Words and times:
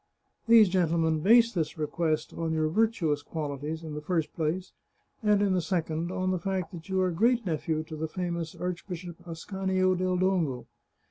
These 0.47 0.69
gentlemen 0.69 1.19
base 1.19 1.53
this 1.53 1.77
request 1.77 2.33
on 2.33 2.53
your 2.53 2.69
virtuous 2.69 3.21
qualities, 3.21 3.83
in 3.83 3.93
the 3.93 4.01
first 4.01 4.33
place, 4.33 4.73
and 5.21 5.43
in 5.43 5.53
the 5.53 5.61
second, 5.61 6.11
on 6.11 6.31
the 6.31 6.39
fact 6.39 6.71
that 6.71 6.89
you 6.89 6.99
are 7.01 7.11
great 7.11 7.45
nephew 7.45 7.83
to 7.83 7.95
the 7.95 8.07
famous 8.07 8.55
Archbishop 8.55 9.17
Ascanio 9.27 9.93
del 9.93 10.17
Dongo. 10.17 10.65